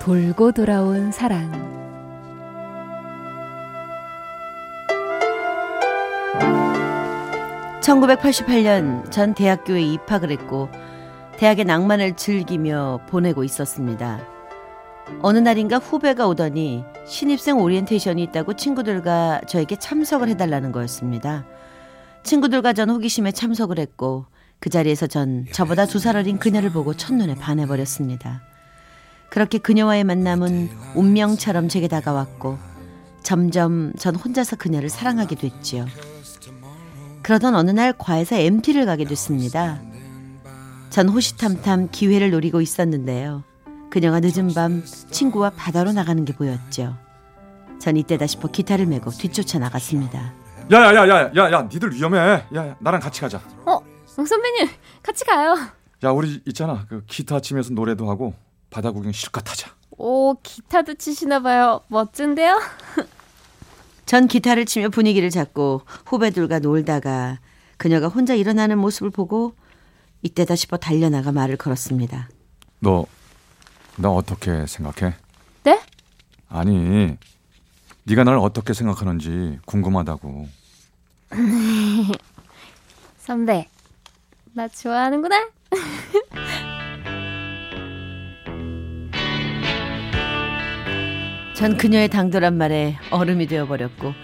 [0.00, 1.50] 돌고 돌아온 사랑
[7.80, 10.68] 1988년 전 대학교에 입학을 했고
[11.36, 14.20] 대학의 낭만을 즐기며 보내고 있었습니다.
[15.22, 21.44] 어느 날인가 후배가 오더니 신입생 오리엔테이션이 있다고 친구들과 저에게 참석을 해달라는 거였습니다.
[22.22, 24.26] 친구들과 전 호기심에 참석을 했고
[24.60, 28.42] 그 자리에서 전 저보다 두 살 어린 그녀를 보고 첫눈에 반해버렸습니다.
[29.30, 32.58] 그렇게 그녀와의 만남은 운명처럼 제게 다가왔고
[33.22, 35.86] 점점 전 혼자서 그녀를 사랑하게 됐지요.
[37.22, 39.80] 그러던 어느 날 과에서 MT를 가게 됐습니다.
[40.90, 43.44] 전 호시탐탐 기회를 노리고 있었는데요.
[43.90, 46.96] 그녀가 늦은 밤 친구와 바다로 나가는 게 보였죠.
[47.78, 50.32] 전 이때다 싶어 기타를 메고 뒤쫓아 나갔습니다.
[50.72, 53.80] 야야야야야야 니들 위험해 야야 나랑 같이 가자 어?
[54.06, 54.68] 선배님
[55.02, 55.56] 같이 가요
[56.04, 58.34] 야 우리 있잖아 그 기타 치면서 노래도 하고
[58.70, 62.60] 바다 구경 실컷 하자 오 기타도 치시나 봐요 멋진데요?
[64.06, 67.38] 전 기타를 치며 분위기를 잡고 후배들과 놀다가
[67.76, 69.54] 그녀가 혼자 일어나는 모습을 보고
[70.22, 72.28] 이때다 싶어 달려나가 말을 걸었습니다.
[72.80, 73.06] 너
[73.96, 75.14] 나 어떻게 생각해?
[75.64, 75.82] 네?
[76.48, 77.18] 아니
[78.04, 80.48] 네가 날 어떻게 생각하는지 궁금하다고
[83.18, 83.68] 선배
[84.54, 85.48] 나 좋아하는구나
[91.60, 94.14] 전 그녀의 당돌한 말에 얼음이 되어버렸고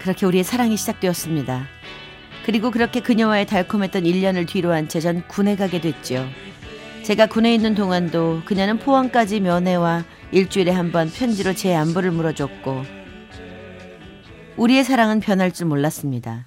[0.00, 1.66] 그렇게 우리의 사랑이 시작되었습니다.
[2.46, 6.24] 그리고 그렇게 그녀와의 달콤했던 1년을 뒤로 한 채 전 군에 가게 됐죠.
[7.02, 12.84] 제가 군에 있는 동안도 그녀는 포항까지 면회와 일주일에 한 번 편지로 제 안부를 물어줬고
[14.56, 16.46] 우리의 사랑은 변할 줄 몰랐습니다.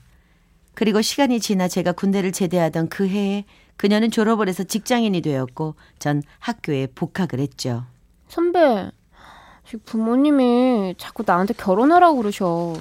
[0.76, 3.44] 그리고 시간이 지나 제가 군대를 제대하던 그 해에
[3.76, 7.84] 그녀는 졸업을 해서 직장인이 되었고 전 학교에 복학을 했죠.
[8.30, 8.92] 선배
[9.86, 12.74] 부모님이 자꾸 나한테 결혼하라고 그러셔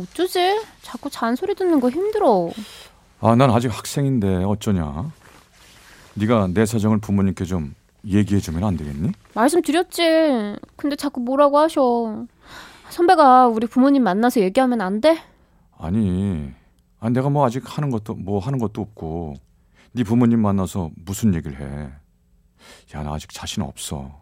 [0.00, 0.60] 어쩌지?
[0.82, 2.50] 자꾸 잔소리 듣는 거 힘들어
[3.20, 5.10] 아 난 아직 학생인데 어쩌냐
[6.14, 7.74] 네가 내 사정을 부모님께 좀
[8.06, 9.12] 얘기해 주면 안 되겠니?
[9.34, 12.24] 말씀드렸지 근데 자꾸 뭐라고 하셔
[12.90, 15.22] 선배가 우리 부모님 만나서 얘기하면 안 돼?
[15.78, 16.50] 아니
[17.00, 19.34] 아, 내가 뭐 아직 하는 것도 뭐 하는 것도 없고
[19.92, 21.90] 네 부모님 만나서 무슨 얘기를 해?
[22.94, 24.20] 야 나 아직 자신 없어.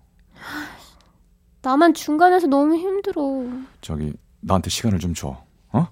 [1.62, 3.22] 나만 중간에서 너무 힘들어.
[3.80, 5.44] 저기 나한테 시간을 좀 줘.
[5.72, 5.86] 어?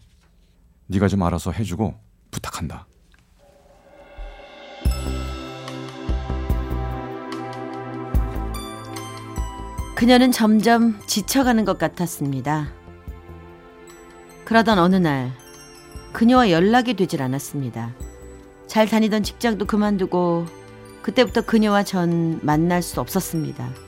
[0.87, 1.95] 네가 좀 알아서 해주고
[2.31, 2.87] 부탁한다.
[9.95, 12.73] 그녀는 점점 지쳐가는 것 같았습니다.
[14.45, 15.33] 그러던 어느 날
[16.13, 17.95] 그녀와 연락이 되질 않았습니다.
[18.67, 20.47] 잘 다니던 직장도 그만두고
[21.03, 23.88] 그때부터 그녀와 전 만날 수 없었습니다.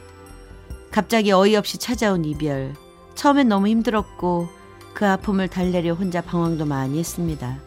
[0.90, 2.74] 갑자기 어이없이 찾아온 이별.
[3.14, 4.48] 처음엔 너무 힘들었고
[4.92, 7.58] 그 아픔을 달래려 혼자 방황도 많이 했습니다.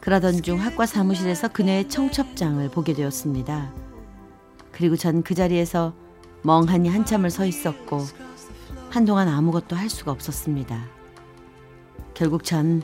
[0.00, 3.72] 그러던 중 학과 사무실에서 그녀의 청첩장을 보게 되었습니다.
[4.70, 5.92] 그리고 전 그 자리에서
[6.42, 8.04] 멍하니 한참을 서 있었고
[8.90, 10.84] 한동안 아무것도 할 수가 없었습니다.
[12.14, 12.82] 결국 전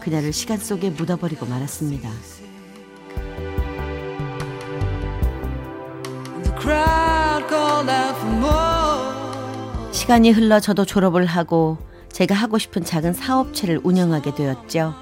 [0.00, 2.10] 그녀를 시간 속에 묻어버리고 말았습니다.
[10.02, 11.78] 시간이 흘러 저도 졸업을 하고
[12.10, 14.94] 제가 하고 싶은 작은 사업체를 운영하게 되었죠.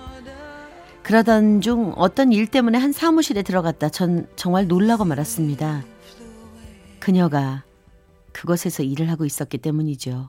[1.03, 5.85] 그러던 중 어떤 일 때문에 한 사무실에 들어갔다 전 정말 놀라고 말았습니다.
[6.99, 7.65] 그녀가
[8.33, 10.29] 그곳에서 일을 하고 있었기 때문이죠.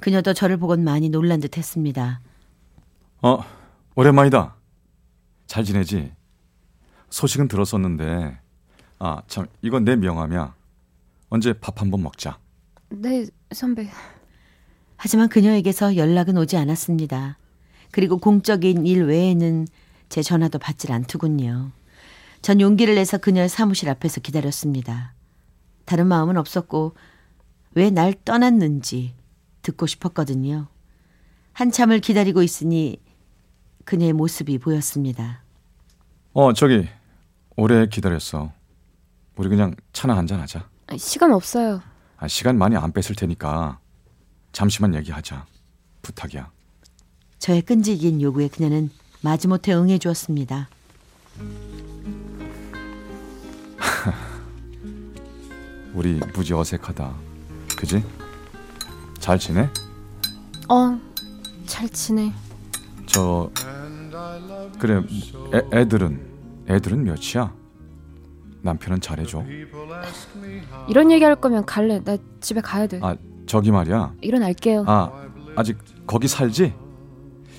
[0.00, 2.20] 그녀도 저를 보곤 많이 놀란 듯 했습니다.
[3.22, 3.40] 어,
[3.96, 4.54] 오랜만이다.
[5.48, 6.12] 잘 지내지?
[7.10, 8.38] 소식은 들었었는데,
[9.00, 10.54] 아, 참, 이건 내 명함이야.
[11.28, 12.38] 언제 밥 한번 먹자.
[12.88, 13.88] 네, 선배.
[14.96, 17.38] 하지만 그녀에게서 연락은 오지 않았습니다.
[17.90, 19.66] 그리고 공적인 일 외에는
[20.08, 21.70] 제 전화도 받질 않더군요.
[22.42, 25.14] 전 용기를 내서 그녀의 사무실 앞에서 기다렸습니다.
[25.84, 26.94] 다른 마음은 없었고
[27.74, 29.14] 왜 날 떠났는지
[29.62, 30.68] 듣고 싶었거든요.
[31.52, 32.98] 한참을 기다리고 있으니
[33.84, 35.42] 그녀의 모습이 보였습니다.
[36.32, 36.88] 어, 저기,
[37.56, 38.52] 오래 기다렸어.
[39.36, 40.68] 우리 그냥 차나 한잔 하자.
[40.96, 41.82] 시간 없어요.
[42.18, 43.78] 아, 시간 많이 안 뺏을 테니까
[44.52, 45.46] 잠시만 얘기하자.
[46.02, 46.50] 부탁이야.
[47.38, 48.90] 저의 끈질긴 요구에 그녀는
[49.20, 50.68] 마지못해 응해 주었습니다.
[55.94, 57.14] 우리 무지 어색하다.
[57.76, 58.02] 그지?
[59.18, 59.68] 잘 지내?
[60.68, 60.98] 어,
[61.66, 62.32] 잘 지내.
[63.06, 63.50] 저
[64.78, 65.02] 그래
[65.54, 66.20] 애, 애들은
[66.68, 67.52] 애들은 몇이야?
[68.66, 69.44] 남편은 잘해줘.
[70.88, 72.02] 이런 얘기 할 거면 갈래.
[72.04, 73.00] 나 집에 가야 돼.
[73.02, 73.16] 아
[73.46, 74.14] 저기 말이야.
[74.20, 74.84] 일어날게요.
[74.86, 75.10] 아
[75.56, 76.74] 아직 거기 살지?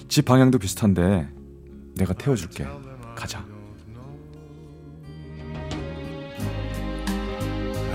[0.07, 1.27] 집 방향도 비슷한데
[1.95, 2.67] 내가 태워줄게.
[3.15, 3.43] 가자.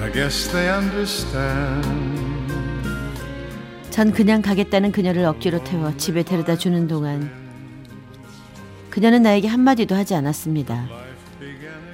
[0.01, 2.13] I guess they understand.
[3.91, 7.31] 전 그냥 가겠다는 그녀를 억지로 태워 집에 데려다 주는 동안
[8.91, 10.89] 그녀는 나에게 한마디도 하지 않았습니다.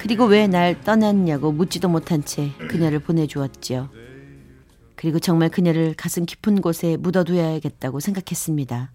[0.00, 3.90] 그리고 왜 날 떠났냐고 묻지도 못한 채 그녀를 보내주었지요.
[4.96, 8.90] 그리고 정말 그녀를 가슴 깊은 곳에 묻어둬야겠다고 생각했습니다.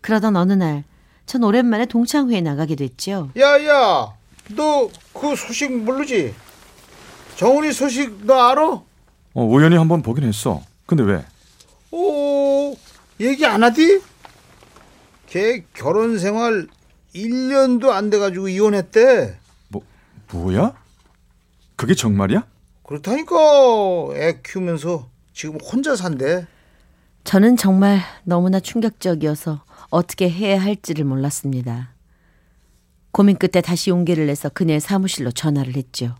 [0.00, 0.84] 그러던 어느 날,
[1.26, 3.30] 전 오랜만에 동창회에 나가게 됐죠.
[3.36, 4.12] 야야
[4.54, 6.34] 너 그 소식 모르지?
[7.36, 8.68] 정훈이 소식 너 알아?
[8.68, 8.84] 어,
[9.44, 10.62] 우연히 한번 보긴 했어.
[10.86, 11.24] 근데 왜?
[11.90, 12.76] 오
[13.20, 14.00] 얘기 안 하디?
[15.26, 16.66] 걔 결혼 생활
[17.14, 19.38] 1년도 안 돼가지고 이혼했대
[20.32, 20.72] 뭐 뭐야?
[21.76, 22.46] 그게 정말이야?
[22.82, 23.36] 그렇다니까
[24.14, 26.46] 애 키우면서 지금 혼자 산대
[27.24, 31.90] 저는 정말 너무나 충격적이어서 어떻게 해야 할지를 몰랐습니다.
[33.10, 36.14] 고민 끝에 다시 용기를 내서 그녀의 사무실로 전화를 했죠.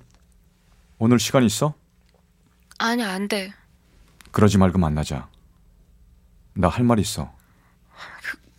[0.98, 1.74] 오늘 시간 있어?
[2.78, 3.52] 아니, 안 돼.
[4.32, 5.28] 그러지 말고 만나자.
[6.54, 7.32] 나 할 말 있어.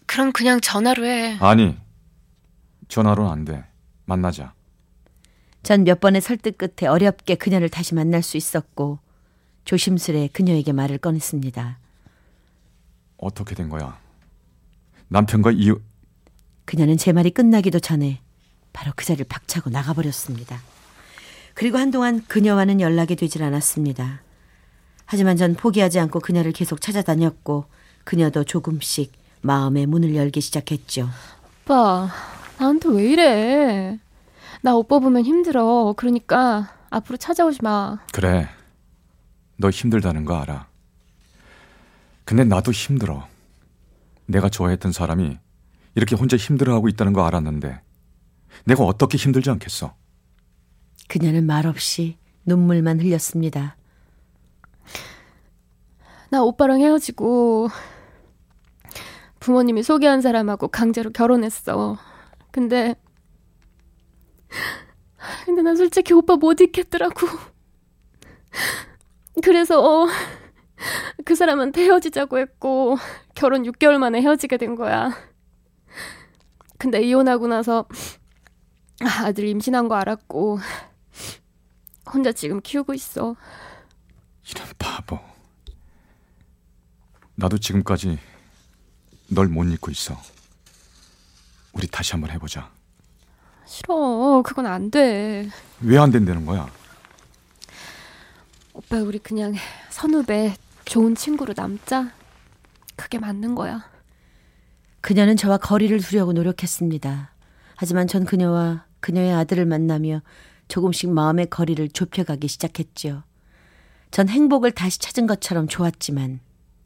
[0.06, 1.38] 그럼 그냥 전화로 해.
[1.40, 1.78] 아니
[2.88, 3.66] 전화로는 안 돼.
[4.06, 4.54] 만나자.
[5.68, 9.00] 전 몇 번의 설득 끝에 어렵게 그녀를 다시 만날 수 있었고
[9.66, 11.78] 조심스레 그녀에게 말을 꺼냈습니다.
[13.18, 14.00] 어떻게 된 거야?
[15.10, 15.82] 남편과 이유
[16.64, 18.22] 그녀는 제 말이 끝나기도 전에
[18.72, 20.58] 바로 그 자리를 박차고 나가버렸습니다.
[21.54, 24.22] 그리고 한동안 그녀와는 연락이 되질 않았습니다.
[25.06, 27.66] 하지만 전 포기하지 않고 그녀를 계속 찾아다녔고
[28.06, 29.12] 그녀도 조금씩
[29.42, 31.10] 마음의 문을 열기 시작했죠.
[31.66, 32.10] 오빠,
[32.58, 34.00] 나한테 왜 이래?
[34.62, 35.94] 나 오빠 보면 힘들어.
[35.98, 38.00] 그러니까 앞으로 찾아오지 마.
[38.14, 38.48] 그래.
[39.58, 40.68] 너 힘들다는 거 알아.
[42.26, 43.28] 근데 나도 힘들어.
[44.26, 45.38] 내가 좋아했던 사람이
[45.96, 47.82] 이렇게 혼자 힘들어하고 있다는 거 알았는데
[48.66, 49.96] 내가 어떻게 힘들지 않겠어?
[51.08, 53.78] 그녀는 말없이 눈물만 흘렸습니다.
[56.30, 57.70] 나 오빠랑 헤어지고
[59.40, 61.98] 부모님이 소개한 사람하고 강제로 결혼했어.
[62.52, 62.96] 근데
[65.46, 67.28] 근데 나 솔직히 오빠 못 있겠더라고.
[69.44, 70.08] 그래서 어,
[71.26, 72.98] 그 사람한테 헤어지자고 했고
[73.36, 75.12] 결혼 6개월 만에 헤어지게 된 거야.
[76.78, 77.88] 근데 이혼하고 나서
[79.00, 80.60] 아들 임신한 거 알았고
[82.12, 83.36] 혼자 지금 키우고 있어.
[84.50, 85.20] 이런 바보.
[87.36, 88.18] 나도 지금까지
[89.30, 90.20] 널 못 잊고 있어.
[91.74, 92.72] 우리 다시 한번 해보자.
[93.68, 94.42] 싫어.
[94.46, 95.50] 그건 안 돼.
[95.82, 96.68] 왜 안 된다는 거야?
[98.74, 99.54] 오빠 우리 그냥
[99.90, 100.56] 선후배
[100.86, 102.12] 좋은 친구로 남자.
[102.96, 103.84] 그게 맞는 거야.
[105.02, 107.32] 그녀는 저와 거리를 두려고 노력했습니다.
[107.76, 110.22] 하지만 전 그녀와 그녀의 아들을 만나며
[110.68, 113.24] 조금씩 마음의 거리를 좁혀가기 시작했죠.
[114.12, 116.40] 전 행복을 다시 찾은 것처럼 좋았지만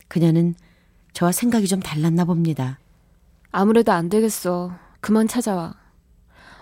[0.07, 0.55] 그녀는
[1.13, 2.79] 저와 생각이 좀 달랐나 봅니다.
[3.51, 4.73] 아무래도 안 되겠어.
[4.99, 5.75] 그만 찾아와.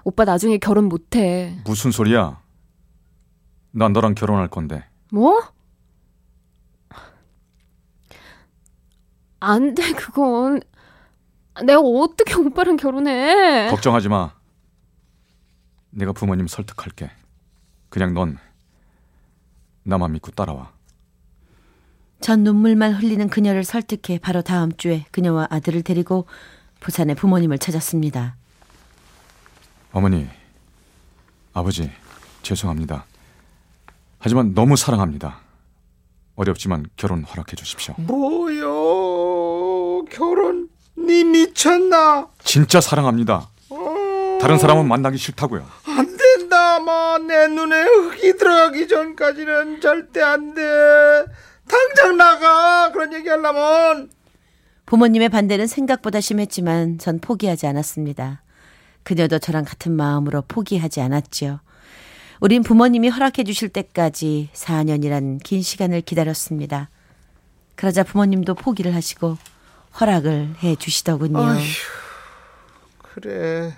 [0.03, 1.59] 오빠 나중에 결혼 못 해.
[1.65, 2.41] 무슨 소리야?
[3.71, 4.83] 난 너랑 결혼할 건데.
[5.11, 5.41] 뭐?
[9.39, 10.61] 안 돼, 그건.
[11.65, 13.69] 내가 어떻게 오빠랑 결혼해?
[13.69, 14.33] 걱정하지 마.
[15.91, 17.11] 내가 부모님 설득할게.
[17.89, 18.37] 그냥 넌
[19.83, 20.71] 나만 믿고 따라와.
[22.21, 26.27] 전 눈물만 흘리는 그녀를 설득해 바로 다음 주에 그녀와 아들을 데리고
[26.81, 28.35] 부산의 부모님을 찾았습니다.
[29.91, 30.27] 어머니,
[31.53, 31.91] 아버지,
[32.41, 33.05] 죄송합니다.
[34.19, 35.39] 하지만 너무 사랑합니다.
[36.35, 37.95] 어렵지만 결혼 허락해 주십시오.
[37.97, 42.27] 뭐요 결혼 니 미쳤나?
[42.43, 43.49] 진짜 사랑합니다.
[44.39, 45.65] 다른 사람은 만나기 싫다고요.
[45.85, 51.25] 안 된다 마내 눈에 흙이 들어가기 전까지는 절대 안 돼
[51.67, 54.09] 당장 나가 그런 얘기 하려면
[54.85, 58.41] 부모님의 반대는 생각보다 심했지만 전 포기하지 않았습니다.
[59.09, 61.61] 그녀도 저랑 같은 마음으로 포기하지 않았지요.
[62.41, 66.91] 우린 부모님이 허락해 주실 때까지 4년이란 긴 시간을 기다렸습니다.
[67.73, 69.39] 그러자 부모님도 포기를 하시고
[69.99, 71.39] 허락을 해 주시더군요.
[71.39, 71.59] 어휴,
[72.99, 73.75] 그래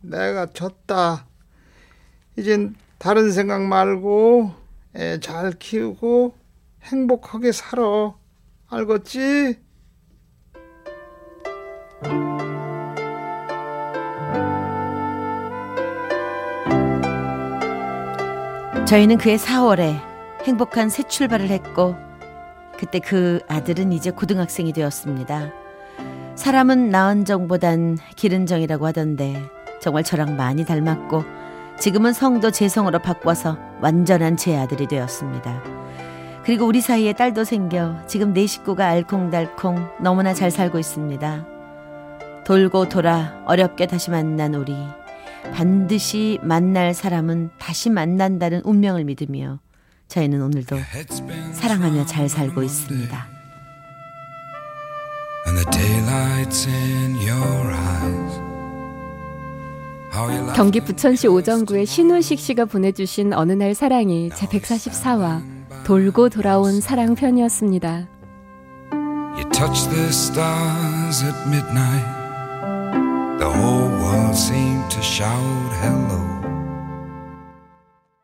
[0.00, 1.26] 내가 졌다.
[2.36, 4.52] 이젠 다른 생각 말고
[4.96, 6.34] 애 잘 키우고
[6.82, 8.14] 행복하게 살아.
[8.68, 9.60] 알겠지?
[18.92, 19.98] 저희는 그해 4월에
[20.44, 21.96] 행복한 새 출발을 했고
[22.76, 25.50] 그때 그 아들은 이제 고등학생이 되었습니다.
[26.34, 29.42] 사람은 나은 정보단 기른 정이라고 하던데
[29.80, 31.24] 정말 저랑 많이 닮았고
[31.78, 35.62] 지금은 성도 재성으로 바꿔서 완전한 제 아들이 되었습니다.
[36.44, 41.46] 그리고 우리 사이에 딸도 생겨 지금 네 식구가 알콩달콩 너무나 잘 살고 있습니다.
[42.44, 44.76] 돌고 돌아 어렵게 다시 만난 우리
[45.52, 49.60] 반드시 만날 사람은 다시 만난다는 운명을 믿으며
[50.08, 50.76] 저희는 오늘도
[51.52, 53.26] 사랑하며 잘 살고 있습니다.
[55.46, 58.40] And the daylight's in your eyes.
[60.14, 65.42] How you laugh 경기 부천시 오정구의 신우식 씨가 보내주신 어느 날 사랑이 제 144화
[65.84, 68.08] 돌고 돌아온 사랑 편이었습니다.
[73.42, 76.31] The whole world seemed to shout hello.